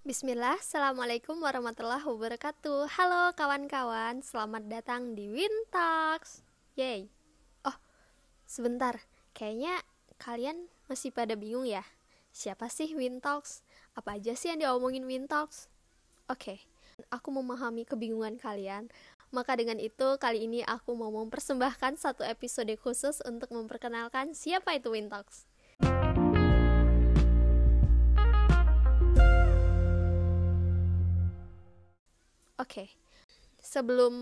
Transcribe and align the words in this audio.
Bismillah, 0.00 0.56
Assalamualaikum 0.56 1.36
warahmatullahi 1.44 2.00
wabarakatuh. 2.00 2.88
Halo 2.96 3.36
kawan-kawan, 3.36 4.24
selamat 4.24 4.64
datang 4.72 5.12
di 5.12 5.28
Wintalks 5.28 6.40
Yay. 6.72 7.12
Oh, 7.68 7.76
sebentar, 8.48 8.96
kayaknya 9.36 9.76
kalian 10.16 10.72
masih 10.88 11.12
pada 11.12 11.36
bingung 11.36 11.68
ya. 11.68 11.84
Siapa 12.32 12.72
sih 12.72 12.96
Wintalks? 12.96 13.60
Apa 13.92 14.16
aja 14.16 14.32
sih 14.32 14.48
yang 14.48 14.64
diomongin 14.64 15.04
Wintalks? 15.04 15.68
Oke, 16.32 16.64
aku 17.12 17.28
memahami 17.36 17.84
kebingungan 17.84 18.40
kalian. 18.40 18.88
Maka 19.36 19.52
dengan 19.60 19.76
itu, 19.76 20.16
kali 20.16 20.48
ini 20.48 20.64
aku 20.64 20.96
mau 20.96 21.12
mempersembahkan 21.12 22.00
satu 22.00 22.24
episode 22.24 22.72
khusus 22.80 23.20
untuk 23.28 23.52
memperkenalkan 23.52 24.32
siapa 24.32 24.80
itu 24.80 24.96
Wintalks. 24.96 25.49
Okay. 32.68 32.88
sebelum 33.62 34.14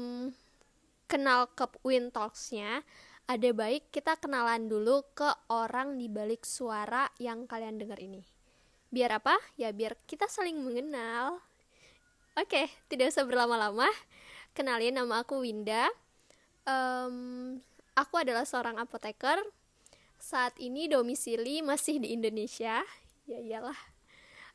kenal 1.09 1.48
ke 1.56 1.65
Win 1.83 2.12
Talks-nya, 2.12 2.84
ada 3.28 3.51
baik 3.52 3.92
kita 3.92 4.16
kenalan 4.16 4.69
dulu 4.69 5.05
ke 5.12 5.28
orang 5.48 5.97
di 5.97 6.09
balik 6.09 6.45
suara 6.45 7.09
yang 7.20 7.48
kalian 7.48 7.80
dengar 7.80 8.01
ini. 8.01 8.24
Biar 8.88 9.20
apa? 9.20 9.37
Ya 9.61 9.69
biar 9.73 10.01
kita 10.09 10.28
saling 10.28 10.56
mengenal. 10.56 11.41
Oke, 12.38 12.64
okay, 12.64 12.66
tidak 12.88 13.12
usah 13.12 13.28
berlama-lama. 13.28 13.88
Kenalin 14.56 14.97
nama 14.97 15.20
aku 15.20 15.45
Winda. 15.45 15.91
Um, 16.64 17.59
aku 17.92 18.23
adalah 18.23 18.48
seorang 18.48 18.80
apoteker. 18.80 19.36
Saat 20.16 20.56
ini 20.56 20.89
domisili 20.89 21.61
masih 21.61 22.00
di 22.00 22.16
Indonesia. 22.16 22.80
Ya 23.28 23.39
iyalah. 23.45 23.78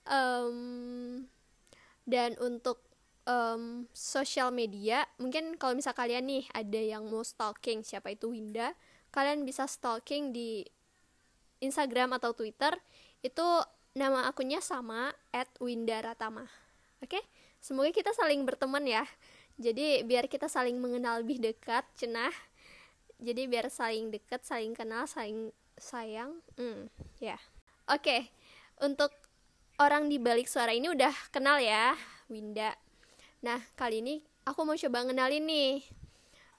Um, 0.09 1.29
dan 2.09 2.35
untuk 2.41 2.81
um, 3.27 3.87
sosial 3.91 4.51
media 4.51 5.07
mungkin 5.19 5.55
kalau 5.55 5.75
misal 5.75 5.95
kalian 5.95 6.27
nih 6.27 6.43
ada 6.51 6.79
yang 6.79 7.07
mau 7.07 7.23
stalking 7.23 7.83
siapa 7.83 8.11
itu 8.11 8.31
Winda 8.31 8.75
kalian 9.13 9.47
bisa 9.47 9.67
stalking 9.67 10.35
di 10.35 10.65
Instagram 11.63 12.17
atau 12.19 12.35
Twitter 12.35 12.75
itu 13.23 13.45
nama 13.95 14.27
akunnya 14.27 14.59
sama 14.59 15.13
at 15.31 15.47
Winda 15.63 15.99
Ratama 16.03 16.43
oke 16.99 17.11
okay? 17.11 17.23
semoga 17.63 17.91
kita 17.95 18.11
saling 18.11 18.43
berteman 18.43 18.83
ya 18.83 19.03
jadi 19.55 20.03
biar 20.03 20.27
kita 20.27 20.49
saling 20.49 20.81
mengenal 20.81 21.21
lebih 21.21 21.39
dekat 21.39 21.85
cenah 21.95 22.33
jadi 23.21 23.47
biar 23.47 23.71
saling 23.71 24.11
dekat 24.11 24.43
saling 24.43 24.75
kenal 24.75 25.07
saling 25.07 25.53
sayang 25.79 26.43
hmm 26.59 26.91
ya 27.23 27.37
yeah. 27.37 27.41
oke 27.87 28.03
okay. 28.03 28.27
untuk 28.83 29.13
orang 29.79 30.11
di 30.11 30.19
balik 30.19 30.49
suara 30.49 30.75
ini 30.75 30.91
udah 30.91 31.13
kenal 31.31 31.61
ya 31.61 31.95
Winda 32.27 32.82
Nah, 33.43 33.59
kali 33.75 33.99
ini 33.99 34.23
aku 34.47 34.63
mau 34.63 34.79
coba 34.79 35.03
ngenalin 35.03 35.43
nih 35.43 35.83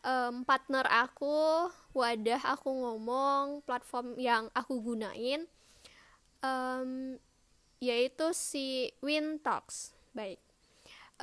um, 0.04 0.44
partner 0.44 0.84
aku, 0.84 1.72
wadah 1.96 2.44
aku 2.44 2.68
ngomong, 2.68 3.64
platform 3.64 4.20
yang 4.20 4.52
aku 4.52 4.84
gunain, 4.84 5.48
um, 6.44 7.16
yaitu 7.80 8.36
si 8.36 8.92
Win 9.00 9.40
Talks. 9.40 9.96
Baik, 10.12 10.36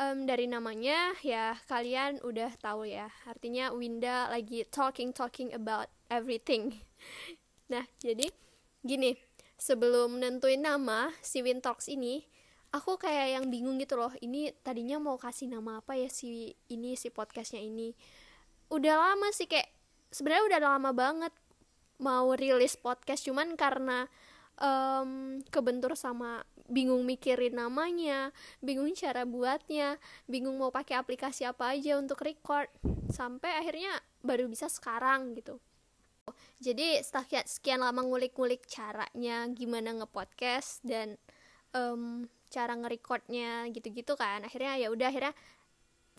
um, 0.02 0.26
dari 0.26 0.50
namanya 0.50 1.14
ya 1.22 1.54
kalian 1.70 2.18
udah 2.26 2.50
tahu 2.58 2.90
ya, 2.90 3.14
artinya 3.30 3.70
Winda 3.70 4.34
lagi 4.34 4.66
talking 4.66 5.14
talking 5.14 5.54
about 5.54 5.94
everything. 6.10 6.82
nah, 7.72 7.86
jadi 8.02 8.34
gini, 8.82 9.14
sebelum 9.62 10.18
nentuin 10.18 10.66
nama 10.66 11.14
si 11.22 11.46
Win 11.46 11.62
Talks 11.62 11.86
ini, 11.86 12.26
aku 12.72 12.96
kayak 12.96 13.40
yang 13.40 13.46
bingung 13.52 13.76
gitu 13.80 14.00
loh 14.00 14.12
ini 14.24 14.56
tadinya 14.64 14.98
mau 14.98 15.20
kasih 15.20 15.52
nama 15.52 15.84
apa 15.84 16.00
ya 16.00 16.08
si 16.08 16.56
ini 16.72 16.96
si 16.96 17.12
podcastnya 17.12 17.60
ini. 17.60 17.92
Udah 18.72 18.96
lama 18.96 19.28
sih 19.36 19.48
kayak 19.48 19.68
sebenarnya 20.12 20.44
udah 20.56 20.60
lama 20.64 20.92
banget 20.96 21.34
mau 22.02 22.34
rilis 22.34 22.80
podcast 22.80 23.28
cuman 23.28 23.54
karena 23.60 24.10
um, 24.58 25.40
kebentur 25.54 25.94
sama 25.94 26.42
bingung 26.72 27.04
mikirin 27.04 27.60
namanya 27.60 28.32
bingung 28.64 28.90
cara 28.96 29.28
buatnya 29.28 30.00
bingung 30.26 30.56
mau 30.56 30.72
pakai 30.72 30.96
aplikasi 30.96 31.44
apa 31.44 31.76
aja 31.76 32.00
untuk 32.00 32.24
record 32.24 32.72
sampai 33.12 33.60
akhirnya 33.60 34.00
baru 34.24 34.48
bisa 34.48 34.72
sekarang 34.72 35.36
gitu. 35.36 35.60
Jadi 36.62 37.02
setelah 37.02 37.44
sekian 37.44 37.82
lama 37.82 38.06
ngulik-ngulik 38.06 38.64
caranya 38.70 39.50
gimana 39.52 39.98
ngepodcast 39.98 40.86
dan 40.86 41.18
um, 41.74 42.30
cara 42.52 42.76
ngerecordnya 42.76 43.72
gitu-gitu 43.72 44.20
kan. 44.20 44.44
Akhirnya 44.44 44.76
ya 44.76 44.92
udah 44.92 45.08
akhirnya 45.08 45.34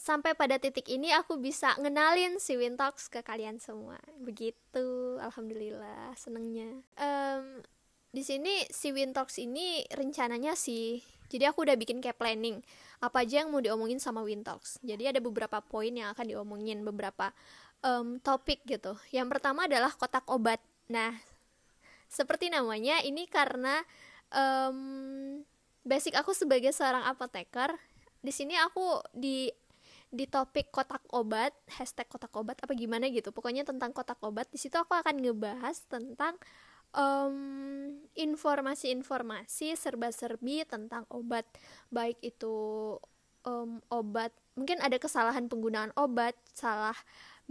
sampai 0.01 0.33
pada 0.33 0.57
titik 0.57 0.89
ini 0.89 1.13
aku 1.13 1.37
bisa 1.37 1.77
ngenalin 1.77 2.41
si 2.41 2.57
Wintox 2.57 3.13
ke 3.13 3.21
kalian 3.21 3.61
semua. 3.61 4.01
Begitu 4.19 5.21
alhamdulillah 5.21 6.17
senengnya. 6.17 6.81
Um, 6.97 7.61
di 8.09 8.25
sini 8.25 8.65
si 8.73 8.91
Wintox 8.91 9.37
ini 9.37 9.85
rencananya 9.93 10.57
sih 10.57 11.05
jadi 11.33 11.49
aku 11.49 11.65
udah 11.65 11.81
bikin 11.81 12.05
kayak 12.05 12.21
planning 12.21 12.61
apa 13.01 13.25
aja 13.25 13.41
yang 13.41 13.49
mau 13.49 13.65
diomongin 13.65 13.97
sama 13.97 14.21
Wintox. 14.21 14.77
Jadi 14.85 15.09
ada 15.09 15.17
beberapa 15.25 15.65
poin 15.65 15.89
yang 15.89 16.13
akan 16.13 16.29
diomongin 16.29 16.85
beberapa 16.85 17.33
um, 17.81 18.21
topik 18.21 18.61
gitu. 18.69 19.01
Yang 19.09 19.33
pertama 19.33 19.65
adalah 19.65 19.97
kotak 19.97 20.29
obat. 20.29 20.61
Nah 20.93 21.17
seperti 22.13 22.53
namanya 22.53 23.01
ini 23.01 23.25
karena 23.25 23.81
um, 24.29 25.41
basic 25.83 26.15
aku 26.19 26.35
sebagai 26.35 26.71
seorang 26.71 27.03
apoteker 27.07 27.75
di 28.23 28.31
sini 28.31 28.55
aku 28.55 29.03
di 29.11 29.51
di 30.13 30.29
topik 30.29 30.69
kotak 30.69 31.03
obat 31.17 31.57
hashtag 31.73 32.05
kotak 32.07 32.31
obat 32.37 32.61
apa 32.61 32.77
gimana 32.77 33.09
gitu. 33.09 33.33
Pokoknya 33.33 33.65
tentang 33.65 33.97
kotak 33.97 34.21
obat 34.21 34.47
di 34.53 34.61
situ 34.61 34.77
aku 34.77 34.93
akan 34.93 35.25
ngebahas 35.25 35.89
tentang 35.89 36.37
um, 36.93 37.97
informasi-informasi 38.13 39.73
serba-serbi 39.73 40.69
tentang 40.69 41.09
obat. 41.09 41.49
Baik 41.89 42.21
itu 42.21 42.55
um, 43.49 43.81
obat 43.89 44.31
mungkin 44.53 44.85
ada 44.85 45.01
kesalahan 45.01 45.49
penggunaan 45.49 45.97
obat 45.97 46.37
salah 46.53 46.97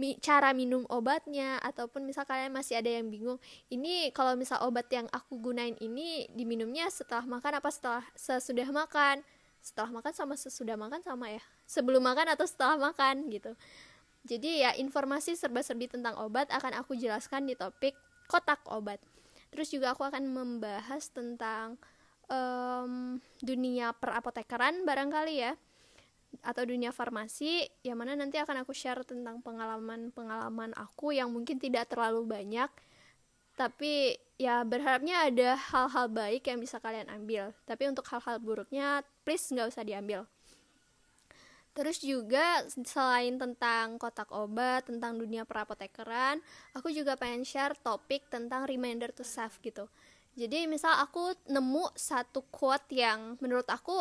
mi 0.02 0.18
cara 0.18 0.50
minum 0.50 0.82
obatnya 0.90 1.62
ataupun 1.62 2.02
misal 2.02 2.26
kalian 2.26 2.50
masih 2.50 2.82
ada 2.82 2.90
yang 2.90 3.06
bingung 3.06 3.38
ini 3.70 4.10
kalau 4.10 4.34
misal 4.34 4.58
obat 4.66 4.90
yang 4.90 5.06
aku 5.14 5.38
gunain 5.38 5.78
ini 5.78 6.26
diminumnya 6.34 6.90
setelah 6.90 7.22
makan 7.22 7.62
apa 7.62 7.70
setelah 7.70 8.02
sesudah 8.18 8.66
makan? 8.66 9.22
Setelah 9.62 9.94
makan 9.94 10.10
sama 10.10 10.34
sesudah 10.34 10.74
makan 10.74 11.06
sama 11.06 11.30
ya? 11.30 11.38
Sebelum 11.70 12.02
makan 12.02 12.34
atau 12.34 12.42
setelah 12.50 12.74
makan 12.74 13.30
gitu. 13.30 13.54
Jadi 14.26 14.66
ya 14.66 14.74
informasi 14.74 15.38
serba-serbi 15.38 15.86
tentang 15.86 16.18
obat 16.18 16.50
akan 16.50 16.82
aku 16.82 16.98
jelaskan 16.98 17.46
di 17.46 17.54
topik 17.54 17.94
kotak 18.26 18.58
obat. 18.66 18.98
Terus 19.54 19.70
juga 19.70 19.94
aku 19.94 20.02
akan 20.02 20.34
membahas 20.34 21.14
tentang 21.14 21.78
um, 22.26 23.22
dunia 23.38 23.94
perapotekeran 23.94 24.82
barangkali 24.82 25.46
ya 25.46 25.54
atau 26.40 26.64
dunia 26.64 26.88
farmasi 26.94 27.68
yang 27.84 28.00
mana 28.00 28.16
nanti 28.16 28.40
akan 28.40 28.64
aku 28.64 28.72
share 28.72 29.04
tentang 29.04 29.44
pengalaman-pengalaman 29.44 30.72
aku 30.80 31.12
yang 31.12 31.28
mungkin 31.28 31.60
tidak 31.60 31.92
terlalu 31.92 32.24
banyak 32.24 32.72
tapi 33.52 34.16
ya 34.40 34.64
berharapnya 34.64 35.28
ada 35.28 35.54
hal-hal 35.54 36.08
baik 36.08 36.48
yang 36.48 36.58
bisa 36.58 36.80
kalian 36.80 37.08
ambil. 37.12 37.52
Tapi 37.68 37.84
untuk 37.86 38.08
hal-hal 38.08 38.40
buruknya 38.40 39.04
please 39.22 39.52
nggak 39.52 39.70
usah 39.70 39.84
diambil. 39.84 40.24
Terus 41.72 42.04
juga 42.04 42.68
selain 42.84 43.40
tentang 43.40 43.96
kotak 43.96 44.28
obat 44.28 44.84
tentang 44.84 45.16
dunia 45.16 45.48
perapotekeran 45.48 46.36
aku 46.76 46.92
juga 46.92 47.16
pengen 47.16 47.48
share 47.48 47.72
topik 47.80 48.28
tentang 48.28 48.68
reminder 48.68 49.08
to 49.08 49.24
self 49.24 49.56
gitu. 49.64 49.88
Jadi 50.32 50.64
misal 50.64 50.96
aku 51.00 51.32
nemu 51.48 51.92
satu 51.92 52.44
quote 52.48 52.88
yang 52.92 53.36
menurut 53.40 53.68
aku 53.68 54.00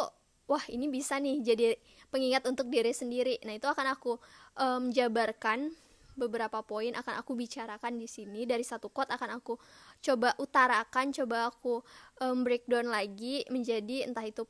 wah 0.51 0.63
ini 0.67 0.92
bisa 0.92 1.15
nih 1.15 1.39
jadi 1.39 1.80
pengingat 2.12 2.44
untuk 2.44 2.68
diri 2.68 2.92
sendiri. 2.92 3.39
Nah, 3.48 3.56
itu 3.56 3.71
akan 3.71 3.88
aku 3.95 4.19
um, 4.59 4.92
jabarkan 4.92 5.71
beberapa 6.12 6.59
poin 6.59 6.92
akan 6.92 7.24
aku 7.24 7.39
bicarakan 7.39 7.95
di 7.95 8.03
sini 8.03 8.44
dari 8.44 8.68
satu 8.68 8.92
quote 8.92 9.15
akan 9.15 9.39
aku 9.39 9.56
coba 10.03 10.36
utarakan, 10.36 11.15
coba 11.15 11.48
aku 11.48 11.80
um, 12.19 12.44
breakdown 12.44 12.92
lagi 12.92 13.48
menjadi 13.48 14.12
entah 14.12 14.27
itu 14.27 14.44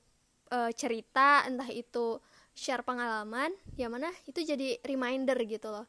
uh, 0.49 0.73
cerita, 0.73 1.45
entah 1.45 1.69
itu 1.69 2.17
share 2.57 2.81
pengalaman, 2.81 3.53
yang 3.77 3.93
mana 3.93 4.09
itu 4.25 4.41
jadi 4.41 4.81
reminder 4.83 5.37
gitu 5.45 5.69
loh. 5.69 5.85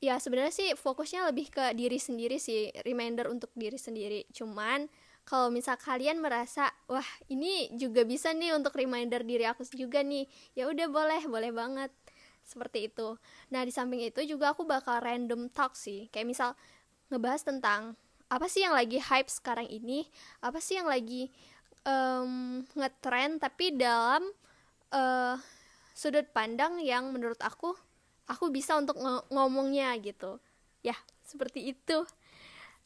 Ya 0.00 0.16
sebenarnya 0.16 0.52
sih 0.52 0.68
fokusnya 0.72 1.28
lebih 1.28 1.52
ke 1.52 1.76
diri 1.76 2.00
sendiri 2.00 2.40
sih, 2.40 2.72
reminder 2.82 3.28
untuk 3.28 3.52
diri 3.52 3.76
sendiri. 3.76 4.24
Cuman 4.32 4.88
kalau 5.24 5.48
misal 5.48 5.80
kalian 5.80 6.20
merasa 6.20 6.68
wah 6.84 7.04
ini 7.32 7.72
juga 7.80 8.04
bisa 8.04 8.36
nih 8.36 8.52
untuk 8.52 8.76
reminder 8.76 9.24
diri 9.24 9.48
aku 9.48 9.64
juga 9.72 10.04
nih. 10.04 10.28
Ya 10.52 10.68
udah 10.68 10.86
boleh 10.92 11.24
boleh 11.24 11.50
banget. 11.50 11.90
Seperti 12.44 12.92
itu. 12.92 13.16
Nah 13.48 13.64
di 13.64 13.72
samping 13.72 14.04
itu 14.04 14.20
juga 14.28 14.52
aku 14.52 14.68
bakal 14.68 15.00
random 15.00 15.48
talk 15.48 15.72
sih. 15.72 16.12
Kayak 16.12 16.28
misal 16.28 16.50
ngebahas 17.08 17.40
tentang 17.40 17.96
apa 18.28 18.46
sih 18.52 18.68
yang 18.68 18.76
lagi 18.76 19.00
hype 19.00 19.32
sekarang 19.32 19.64
ini? 19.64 20.04
Apa 20.44 20.60
sih 20.60 20.76
yang 20.76 20.92
lagi 20.92 21.32
um, 21.88 22.60
ngetrend 22.76 23.40
tapi 23.40 23.72
dalam 23.72 24.28
uh, 24.92 25.40
sudut 25.96 26.28
pandang 26.36 26.84
yang 26.84 27.08
menurut 27.16 27.40
aku 27.40 27.72
aku 28.28 28.52
bisa 28.52 28.76
untuk 28.76 29.00
ng 29.00 29.24
ngomongnya 29.32 29.96
gitu. 30.04 30.36
Ya 30.84 30.96
seperti 31.24 31.72
itu. 31.72 32.04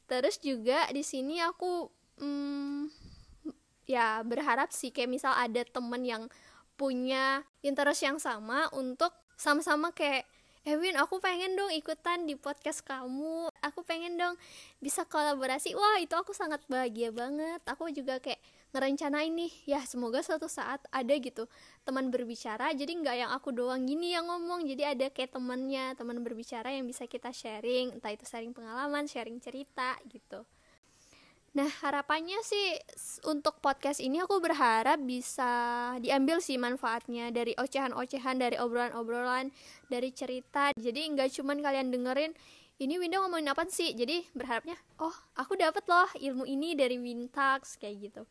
Terus 0.06 0.38
juga 0.38 0.86
di 0.94 1.02
sini 1.02 1.42
aku 1.42 1.97
hmm, 2.18 2.92
ya 3.88 4.20
berharap 4.22 4.70
sih 4.70 4.92
kayak 4.92 5.10
misal 5.10 5.32
ada 5.32 5.64
temen 5.64 6.04
yang 6.04 6.22
punya 6.78 7.42
interest 7.64 8.06
yang 8.06 8.18
sama 8.22 8.70
untuk 8.76 9.10
sama-sama 9.34 9.90
kayak 9.90 10.28
Ewin 10.68 11.00
aku 11.00 11.16
pengen 11.16 11.56
dong 11.56 11.72
ikutan 11.72 12.28
di 12.28 12.36
podcast 12.36 12.84
kamu. 12.84 13.48
Aku 13.64 13.80
pengen 13.88 14.20
dong 14.20 14.36
bisa 14.84 15.08
kolaborasi. 15.08 15.72
Wah 15.72 15.96
itu 15.96 16.12
aku 16.12 16.36
sangat 16.36 16.60
bahagia 16.68 17.08
banget. 17.08 17.64
Aku 17.64 17.88
juga 17.88 18.20
kayak 18.20 18.36
ngerencanain 18.76 19.32
nih 19.32 19.48
ya 19.64 19.80
semoga 19.88 20.20
suatu 20.20 20.44
saat 20.44 20.84
ada 20.92 21.14
gitu 21.16 21.48
teman 21.88 22.12
berbicara. 22.12 22.68
Jadi 22.76 23.00
nggak 23.00 23.16
yang 23.16 23.30
aku 23.32 23.48
doang 23.48 23.88
gini 23.88 24.12
yang 24.12 24.28
ngomong. 24.28 24.68
Jadi 24.68 24.84
ada 24.84 25.08
kayak 25.08 25.40
temannya 25.40 25.96
teman 25.96 26.20
berbicara 26.20 26.68
yang 26.68 26.84
bisa 26.84 27.08
kita 27.08 27.32
sharing. 27.32 27.96
Entah 27.96 28.12
itu 28.12 28.28
sharing 28.28 28.52
pengalaman 28.52 29.08
sharing 29.08 29.40
cerita 29.40 29.96
gitu 30.04 30.44
Nah, 31.56 31.70
harapannya 31.80 32.38
sih 32.44 32.76
untuk 33.24 33.58
podcast 33.64 34.04
ini 34.04 34.20
aku 34.20 34.36
berharap 34.36 35.00
bisa 35.00 35.48
diambil 35.96 36.44
sih 36.44 36.60
manfaatnya 36.60 37.32
dari 37.32 37.56
ocehan-ocehan, 37.56 38.36
dari 38.36 38.60
obrolan-obrolan, 38.60 39.48
dari 39.88 40.12
cerita. 40.12 40.76
Jadi 40.76 41.08
nggak 41.16 41.32
cuman 41.40 41.58
kalian 41.64 41.88
dengerin 41.88 42.32
ini 42.78 42.94
Winda 43.00 43.18
ngomongin 43.18 43.50
apa 43.50 43.66
sih? 43.66 43.90
Jadi 43.96 44.28
berharapnya, 44.36 44.78
oh 45.02 45.14
aku 45.34 45.58
dapet 45.58 45.82
loh 45.88 46.06
ilmu 46.14 46.44
ini 46.46 46.78
dari 46.78 47.00
Wintax 47.00 47.80
kayak 47.80 47.96
gitu. 48.06 48.22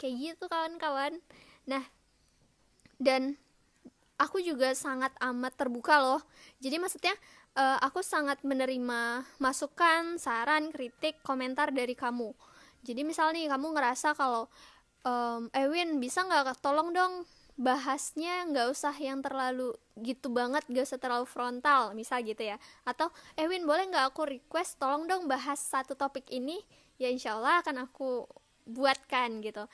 Kayak 0.00 0.14
gitu 0.14 0.44
kawan-kawan. 0.48 1.20
Nah, 1.68 1.84
dan 2.96 3.36
aku 4.16 4.40
juga 4.40 4.72
sangat 4.72 5.12
amat 5.20 5.52
terbuka 5.58 6.00
loh. 6.00 6.22
Jadi 6.62 6.80
maksudnya 6.80 7.12
uh, 7.54 7.78
aku 7.82 8.02
sangat 8.02 8.42
menerima 8.42 9.24
masukan, 9.38 10.18
saran, 10.18 10.70
kritik, 10.74 11.22
komentar 11.22 11.70
dari 11.70 11.94
kamu. 11.94 12.34
Jadi 12.84 13.00
misalnya 13.06 13.40
nih 13.40 13.48
kamu 13.48 13.66
ngerasa 13.74 14.12
kalau 14.12 14.46
um, 15.06 15.48
Ewin 15.56 15.98
bisa 16.02 16.22
nggak 16.26 16.60
tolong 16.60 16.92
dong 16.92 17.24
bahasnya 17.54 18.50
nggak 18.50 18.66
usah 18.74 18.92
yang 18.98 19.22
terlalu 19.22 19.70
gitu 20.02 20.26
banget 20.26 20.66
gak 20.66 20.90
usah 20.90 20.98
terlalu 20.98 21.22
frontal 21.22 21.94
misal 21.94 22.20
gitu 22.20 22.42
ya. 22.42 22.58
Atau 22.82 23.08
Ewin 23.38 23.64
boleh 23.64 23.88
nggak 23.88 24.10
aku 24.10 24.26
request 24.26 24.82
tolong 24.82 25.06
dong 25.06 25.30
bahas 25.30 25.62
satu 25.62 25.94
topik 25.94 26.26
ini? 26.34 26.58
Ya 26.98 27.10
insya 27.10 27.38
Allah 27.38 27.62
akan 27.62 27.86
aku 27.90 28.26
buatkan 28.66 29.44
gitu 29.44 29.64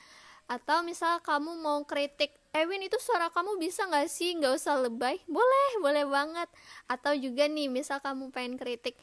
atau 0.51 0.83
misal 0.83 1.23
kamu 1.23 1.55
mau 1.63 1.79
kritik 1.87 2.35
Ewin 2.51 2.83
itu 2.83 2.99
suara 2.99 3.31
kamu 3.31 3.55
bisa 3.55 3.87
nggak 3.87 4.11
sih 4.11 4.35
nggak 4.35 4.59
usah 4.59 4.83
lebay 4.83 5.23
boleh 5.23 5.71
boleh 5.79 6.03
banget 6.03 6.51
atau 6.91 7.15
juga 7.15 7.47
nih 7.47 7.71
misal 7.71 8.03
kamu 8.03 8.27
pengen 8.35 8.59
kritik 8.59 8.99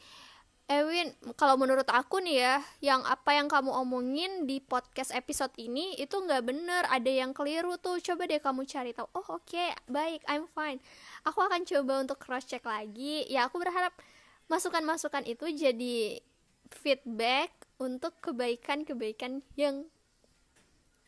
Ewin, 0.69 1.09
kalau 1.33 1.57
menurut 1.57 1.89
aku 1.89 2.21
nih 2.21 2.45
ya, 2.45 2.55
yang 2.93 3.01
apa 3.01 3.33
yang 3.33 3.49
kamu 3.49 3.73
omongin 3.73 4.45
di 4.45 4.61
podcast 4.61 5.09
episode 5.17 5.49
ini 5.57 5.97
itu 5.97 6.13
nggak 6.13 6.45
bener, 6.45 6.85
ada 6.85 7.09
yang 7.09 7.33
keliru 7.33 7.73
tuh. 7.81 7.97
Coba 7.97 8.29
deh 8.29 8.37
kamu 8.37 8.69
cari 8.69 8.93
tahu. 8.93 9.09
Oh 9.17 9.41
oke, 9.41 9.49
okay, 9.49 9.73
baik, 9.89 10.21
I'm 10.29 10.45
fine. 10.45 10.77
Aku 11.25 11.41
akan 11.41 11.65
coba 11.65 12.05
untuk 12.05 12.21
cross 12.21 12.45
check 12.45 12.61
lagi. 12.69 13.25
Ya 13.33 13.49
aku 13.49 13.57
berharap 13.57 13.97
masukan-masukan 14.45 15.25
itu 15.25 15.49
jadi 15.49 16.21
feedback 16.69 17.49
untuk 17.81 18.13
kebaikan-kebaikan 18.21 19.41
yang 19.57 19.89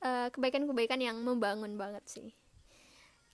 eh, 0.01 0.27
kebaikan-kebaikan 0.33 0.99
yang 1.01 1.17
membangun 1.21 1.77
banget 1.77 2.03
sih. 2.09 2.29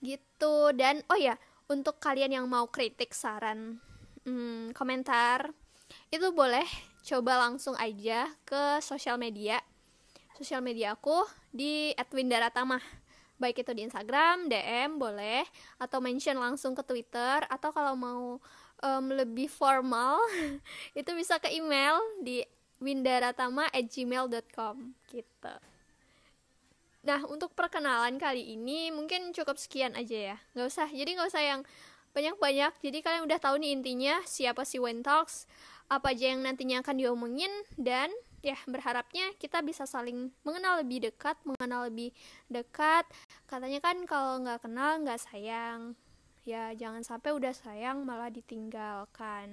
Gitu. 0.03 0.55
Dan 0.77 1.01
oh 1.09 1.17
ya, 1.17 1.39
untuk 1.67 1.99
kalian 1.99 2.31
yang 2.31 2.45
mau 2.47 2.67
kritik, 2.69 3.11
saran, 3.11 3.79
hmm, 4.27 4.71
komentar 4.75 5.51
itu 6.11 6.31
boleh 6.35 6.67
coba 7.07 7.47
langsung 7.47 7.75
aja 7.79 8.27
ke 8.43 8.83
sosial 8.83 9.15
media. 9.15 9.63
Sosial 10.35 10.61
media 10.61 10.93
aku 10.93 11.23
di 11.49 11.95
@windaratama. 12.11 12.77
Baik 13.37 13.61
itu 13.63 13.71
di 13.73 13.85
Instagram, 13.85 14.49
DM 14.49 14.97
boleh. 14.99 15.45
Atau 15.79 16.01
mention 16.03 16.37
langsung 16.37 16.75
ke 16.75 16.83
Twitter. 16.83 17.45
Atau 17.47 17.71
kalau 17.71 17.95
mau 17.95 18.41
um, 18.83 19.05
lebih 19.13 19.47
formal 19.49 20.19
itu 20.99 21.11
bisa 21.15 21.39
ke 21.39 21.49
email 21.53 21.97
di 22.21 22.43
windaratama@gmail.com 22.77 24.75
gitu. 25.09 25.53
Nah 27.07 27.23
untuk 27.23 27.55
perkenalan 27.55 28.19
kali 28.19 28.59
ini 28.59 28.91
mungkin 28.91 29.31
cukup 29.31 29.55
sekian 29.55 29.95
aja 29.95 30.35
ya, 30.35 30.37
nggak 30.51 30.67
usah. 30.67 30.91
Jadi 30.91 31.15
nggak 31.15 31.31
usah 31.31 31.39
yang 31.39 31.61
banyak-banyak. 32.11 32.83
Jadi 32.83 32.97
kalian 32.99 33.23
udah 33.23 33.39
tahu 33.39 33.63
nih 33.63 33.71
intinya 33.71 34.19
siapa 34.27 34.67
si 34.67 34.75
When 34.75 35.07
Talks 35.07 35.47
apa 35.87 36.11
aja 36.11 36.35
yang 36.35 36.43
nantinya 36.43 36.83
akan 36.83 36.99
diomongin 36.99 37.47
dan 37.79 38.11
ya 38.43 38.59
berharapnya 38.67 39.31
kita 39.39 39.63
bisa 39.63 39.87
saling 39.87 40.35
mengenal 40.43 40.83
lebih 40.83 41.07
dekat, 41.07 41.39
mengenal 41.47 41.87
lebih 41.87 42.11
dekat. 42.51 43.07
Katanya 43.47 43.79
kan 43.79 44.03
kalau 44.03 44.43
nggak 44.43 44.67
kenal 44.67 44.99
nggak 44.99 45.23
sayang. 45.23 45.95
Ya 46.43 46.75
jangan 46.75 47.07
sampai 47.07 47.31
udah 47.31 47.55
sayang 47.55 48.03
malah 48.03 48.27
ditinggalkan. 48.27 49.47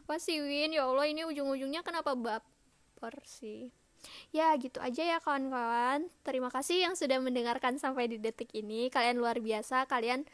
Apa 0.00 0.16
sih 0.16 0.40
Win? 0.40 0.72
Ya 0.72 0.88
Allah 0.88 1.12
ini 1.12 1.28
ujung-ujungnya 1.28 1.84
kenapa 1.84 2.16
baper 2.16 3.20
sih? 3.28 3.83
Ya 4.32 4.52
gitu 4.58 4.82
aja 4.82 5.02
ya 5.02 5.18
kawan-kawan. 5.22 6.08
Terima 6.26 6.48
kasih 6.52 6.84
yang 6.88 6.94
sudah 6.94 7.18
mendengarkan 7.22 7.80
sampai 7.80 8.10
di 8.10 8.18
detik 8.20 8.52
ini. 8.52 8.88
Kalian 8.92 9.18
luar 9.20 9.40
biasa. 9.40 9.88
Kalian 9.88 10.26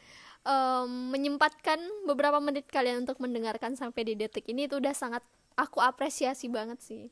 um, 0.45 1.13
menyempatkan 1.13 1.77
beberapa 2.05 2.41
menit 2.41 2.69
kalian 2.69 3.05
untuk 3.05 3.21
mendengarkan 3.21 3.77
sampai 3.77 4.05
di 4.05 4.13
detik 4.17 4.45
ini 4.49 4.65
itu 4.65 4.81
udah 4.81 4.93
sangat 4.93 5.23
aku 5.57 5.83
apresiasi 5.83 6.49
banget 6.49 6.79
sih 6.81 7.05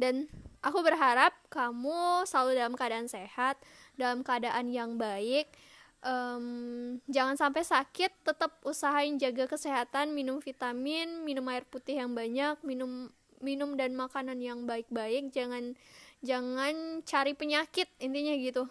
dan 0.00 0.26
aku 0.64 0.80
berharap 0.80 1.36
kamu 1.52 2.24
selalu 2.24 2.56
dalam 2.56 2.74
keadaan 2.74 3.06
sehat 3.06 3.60
dalam 4.00 4.24
keadaan 4.24 4.72
yang 4.72 4.96
baik 4.96 5.52
um, 6.00 6.96
jangan 7.06 7.36
sampai 7.36 7.62
sakit 7.62 8.24
tetap 8.24 8.56
usahain 8.64 9.20
jaga 9.20 9.44
kesehatan 9.44 10.16
minum 10.16 10.40
vitamin 10.40 11.20
minum 11.22 11.44
air 11.52 11.68
putih 11.68 12.00
yang 12.00 12.16
banyak 12.16 12.56
minum 12.64 13.12
minum 13.40 13.74
dan 13.74 13.96
makanan 13.96 14.38
yang 14.40 14.68
baik-baik 14.68 15.32
jangan 15.32 15.74
jangan 16.20 17.00
cari 17.04 17.32
penyakit 17.32 17.88
intinya 17.98 18.36
gitu. 18.36 18.64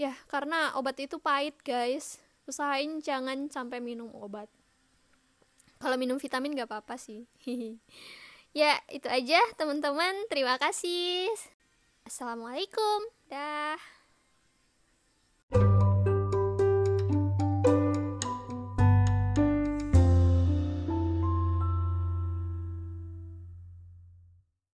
Ya 0.00 0.16
karena 0.26 0.74
obat 0.74 0.98
itu 0.98 1.20
pahit 1.20 1.54
guys. 1.62 2.18
Usahain 2.44 3.00
jangan 3.00 3.48
sampai 3.48 3.80
minum 3.80 4.10
obat. 4.16 4.50
Kalau 5.80 5.96
minum 6.00 6.16
vitamin 6.16 6.56
gak 6.56 6.68
apa-apa 6.70 6.96
sih. 6.96 7.28
Ya 8.54 8.78
itu 8.86 9.10
aja 9.10 9.42
teman-teman. 9.58 10.14
Terima 10.30 10.54
kasih. 10.62 11.26
Assalamualaikum. 12.06 13.02
Dah 13.26 13.74